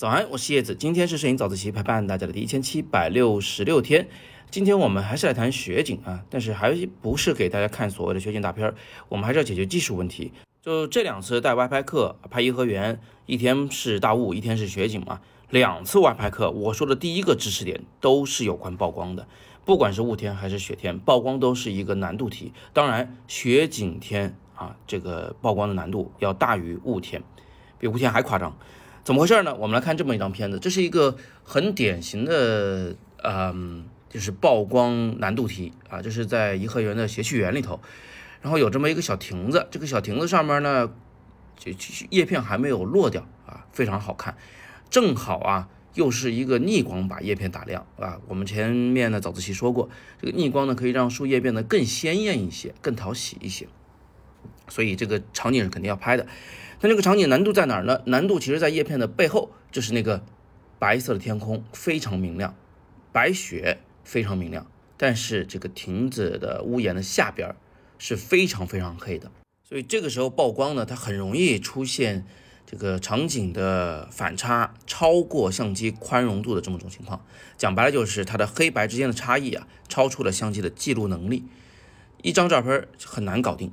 [0.00, 4.08] 早安，我是叶子，今天是摄影早自习陪伴大家的第一千七百六十六天。
[4.50, 8.74] 今天我们还是来谈雪景啊，但是还不是给大家看所谓的雪景大片儿，
[9.10, 10.32] 我们还是要解决技术问题。
[10.62, 15.20] 就这两次带外拍课拍颐和园，一天是大雾，一天是雪景嘛。
[15.50, 19.28] 两次外拍课，我说的第一个知识点都是有关曝光的，
[19.66, 22.54] 不管是雾天还是雪天，曝光都是一个难度题。
[22.72, 27.22] 当然，雪景天啊，这个曝光的难度要大于雾天，
[27.78, 28.56] 比雾天还夸张。
[29.02, 29.54] 怎么回事呢？
[29.54, 37.80] 我们来看这么一张片子，这是一个很典型的，嗯，就是曝光难度题啊，这是在颐和园的谐趣园里头，
[38.42, 40.92] 然后有这么一个小亭子，这个小亭子上面呢，
[41.56, 41.74] 这
[42.10, 44.36] 叶片还没有落掉啊，非常好看，
[44.90, 48.20] 正好啊，又是一个逆光把叶片打亮啊。
[48.28, 49.88] 我们前面的早自习说过，
[50.20, 53.66] 这个逆光呢可以让树叶变得更鲜艳一些，更讨喜一些，
[54.70, 56.26] 所以这个场景是肯定要拍的。
[56.80, 58.00] 那这个场景难度在哪儿呢？
[58.06, 60.24] 难度其实，在叶片的背后，就是那个
[60.78, 62.54] 白色的天空非常明亮，
[63.12, 67.54] 白雪非常明亮，但是这个亭子的屋檐的下边
[67.98, 69.30] 是非常非常黑的，
[69.62, 72.24] 所以这个时候曝光呢，它很容易出现
[72.64, 77.22] 这个场景的反差超过相机宽容度的这么种情况。
[77.58, 81.44] 讲白了就是它的黑白之间的差异啊，超出了相机的记录能力，
[82.22, 83.70] 一张照片很难搞定。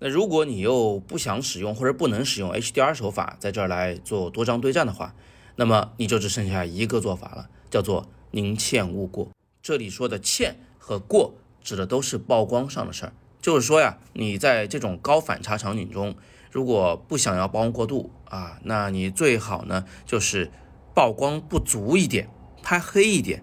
[0.00, 5.14] 那如果你又不想使用或者不能使用 HDR 手法在这儿来做多张对战的话，
[5.56, 9.28] 那么你就只剩下一个做法了，叫做宁欠勿过。
[9.60, 16.14] 这里说的欠和过指的都是曝光上的事儿，就是说呀，你在这种高反差场景中，
[16.52, 20.52] 如果不想要曝光过度啊，那你最好呢就是
[20.94, 22.30] 曝光不足一点，
[22.62, 23.42] 拍黑一点，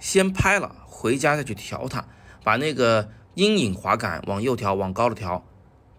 [0.00, 2.08] 先拍了，回家再去调它，
[2.42, 5.44] 把那个阴影滑感往右调，往高了调。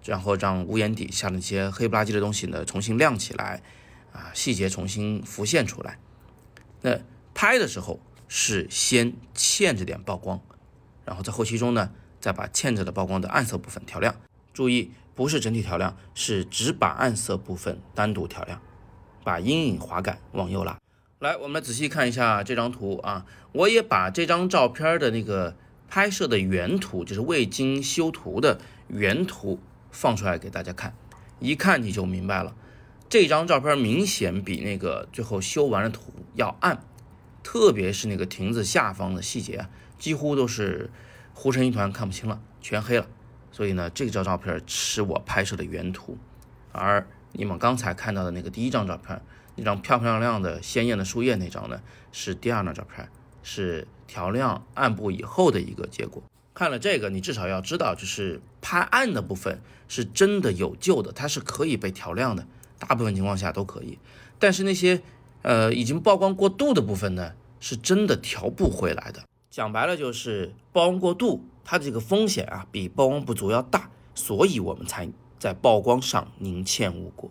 [0.06, 3.62] 然后让屋檐底下那些黑不拉几的东西呢重新亮起来，
[4.14, 5.98] 啊，细节重新浮现出来。
[6.82, 7.00] 那
[7.34, 10.40] 拍的时候是先欠着点曝光，
[11.04, 14.16] 然后在后期中呢再把欠着的曝光的暗色部分调亮。
[14.54, 18.62] 注意，不是整体调亮，是只把暗色部分单独调亮，
[19.24, 20.80] 把阴影滑感往右拉。
[21.20, 25.56] 来，我们来仔细看一下这张图啊，我也把这张照片的那个
[25.90, 29.60] 拍摄的原图，就是未经修图的原图。
[29.96, 30.94] 放出来给大家看，
[31.40, 32.54] 一看你就明白了。
[33.08, 36.84] 这张照片明显比那个最后修完的图要暗，
[37.42, 40.92] 特别是那个亭子下方的细节啊，几乎都是
[41.34, 43.08] 糊成一团，看不清了，全黑了。
[43.52, 46.18] 所以呢，这张照片是我拍摄的原图，
[46.74, 49.22] 而你们刚才看到的那个第一张照片，
[49.56, 51.82] 那张漂漂亮亮的鲜艳的树叶那张呢，
[52.12, 53.08] 是第二张照片，
[53.44, 56.22] 是调亮暗部以后的一个结果。
[56.56, 62.48] 看了这个，你至少要知道，就是拍暗的部分是真的有救的，它是可以被调亮的，
[62.80, 64.00] 大部分情况下都可以。
[64.40, 65.02] 但是那些
[65.42, 69.24] 呃已经曝光过度的部分呢，是真的调不回来的。
[69.52, 77.30] 讲白了就是曝光过度，它的这个风险啊比曝光不足要大，所以我们才在曝光上宁欠勿过。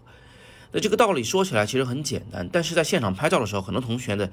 [0.73, 4.31] 那这个道理说起来其实很简单，但是在现场拍照的时候，很多同学的，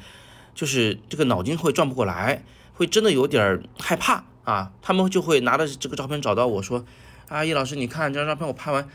[0.53, 2.44] 就是这个脑筋会转不过来，
[2.74, 4.25] 会真的有点害怕。
[4.44, 6.85] 啊，他们就会拿着这个照片找到我说
[7.29, 8.88] ：“啊，叶老师，你看这张照片我拍完，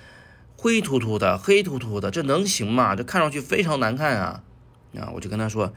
[0.56, 2.96] 灰秃秃的，黑秃秃的，这能行吗？
[2.96, 4.42] 这看上去非常难看啊！”
[4.98, 5.72] 啊，我就跟他说：“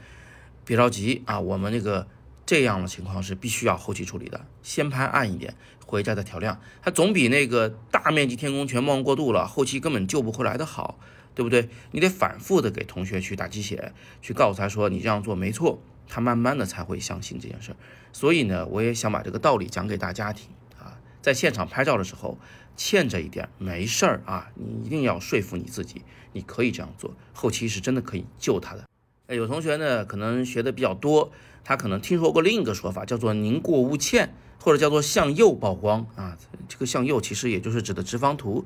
[0.64, 2.06] 别着急啊，我们那个
[2.44, 5.54] 这样的情况是必须要后期处理的，先拍暗一点，
[5.86, 10.98] 回家再调亮，它总比那个大面积天空全曝光过度了，后期根本救不回来的好，
[11.34, 11.68] 对不对？
[11.92, 13.92] 你得反复的给同学去打鸡血，
[14.22, 15.80] 去告诉他说你这样做没错。”
[16.12, 17.76] 他慢慢的才会相信这件事儿，
[18.12, 20.98] 所以呢，我也想把这个道理讲给大家听啊。
[21.22, 22.36] 在现场拍照的时候，
[22.76, 28.84] 欠着一点没事儿啊，你一定要说服你自己，你可以这样做，后期是真的可以救他的。
[29.28, 31.30] 哎，有同学呢，可能学的比较多，
[31.62, 36.36] 他可能听说过另一个说法，叫做宁过勿欠，或者叫做向右曝光啊。
[36.66, 38.64] 这个向右其实也就是指的直方图，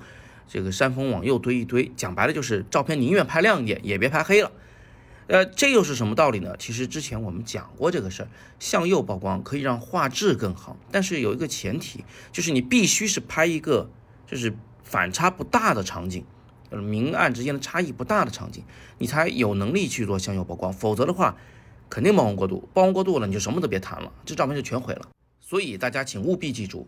[0.49, 4.51] 这个山峰往右堆一堆，讲白了就是照片宁愿拍亮一点，也别拍黑了。
[5.27, 6.55] 呃，这又是什么道理呢？
[6.59, 8.29] 其实之前我们讲过这个事儿，
[8.59, 13.89] 向右曝光可以让画质更好，但是有一个前提，就是你必须是拍一个
[14.27, 16.27] 就是反差不大的场景，
[16.71, 18.63] 就是，明暗之间的差异不大的场景，
[18.99, 21.37] 你才有能力去做向右曝光，否则的话，
[21.89, 25.09] 肯定曝光过度，曝光过度了你就什么都别谈了，这照片就全毁了。
[25.41, 26.87] 所以大家请务必记住，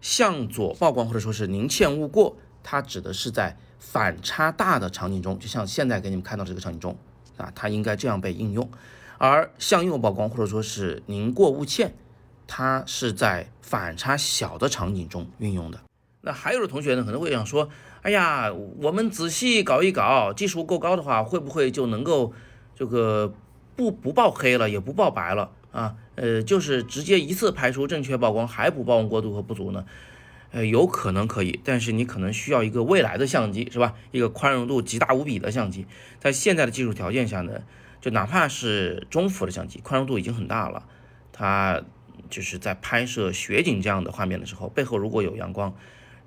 [0.00, 6.98] 向左曝光或者说是宁欠勿过，它指的是在反差大的场景中，就像现在给你们看到这个场景中。
[7.36, 8.70] 啊，它应该这样被应用，
[9.18, 11.94] 而向右曝光或者说是宁过勿欠，
[12.46, 15.80] 它是在反差小的场景中运用的。
[16.22, 17.68] 那还有的同学呢，可能会想说，
[18.02, 22.32] 哎呀，我们仔细搞一搞，技术够高的话，会不会就能够
[22.74, 23.32] 这个
[23.76, 29.84] 不不报黑了，也不报白了啊，呃，就是直接一次排除正确曝光，还不曝光过度和不足呢？
[30.52, 33.94] 呃，有可能可以，但是你可能需要一个未来的相机，是吧？
[34.10, 35.86] 一个宽容度极大无比的相机，
[36.18, 37.62] 在现在的技术条件下呢，
[38.00, 40.86] 就哪怕是中幅的相机，宽容度已经很大了，
[41.32, 41.82] 它
[42.30, 45.74] 就是在拍摄雪景这样的画面的时候，背后如果有阳光，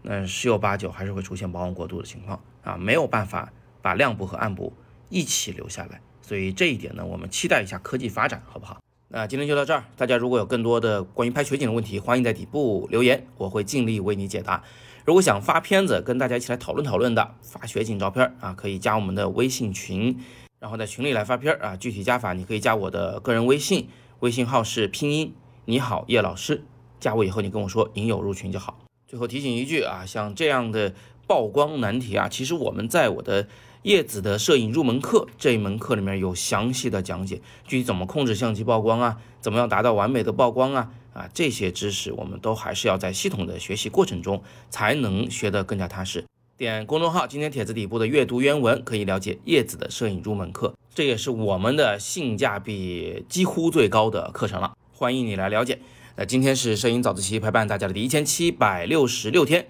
[0.03, 3.51] 那十有八九还是会出现曝光过度的情况啊，没有办法
[3.81, 4.73] 把亮部和暗部
[5.09, 6.01] 一起留下来。
[6.21, 8.79] 所以这一点呢，我们期待一下科技发展，好不好？
[9.11, 14.63] 那今天就到这儿，大家如果有更多的关于拍雪景的问题，欢迎在底部留言，我会尽力为你解答。
[15.03, 20.15] 如果想发片子跟大家一起来讨论讨论的，发雪景照片啊，可以加我们的微信群，
[20.59, 21.75] 然后在群里来发片儿啊。
[21.75, 23.89] 具体加法你可以加我的个人微信，
[24.19, 25.33] 微信号是拼音
[25.65, 26.63] 你好叶老师，
[26.99, 28.77] 加我以后你跟我说引友入群就好。
[29.07, 30.93] 最后提醒一句啊，像这样的
[31.29, 33.47] 曝光难题啊，其实我们在我的。
[33.83, 46.25] 叶子的摄影入门课这一门课里面有详细的讲解，具体怎么控制相机曝光啊，怎么样达到完美的曝光啊啊，这些知识我们都还是要在系统的学习过程中才能学得更加踏实。
[46.57, 55.79] 点公众号今天帖子底部的阅读原文，可以了解叶子的摄影入门课，这也是我们的性价比几乎最高的课程了，欢迎你来了解。
[56.17, 59.69] 那今天是摄影早自习陪伴大家的第一千七百六十六天，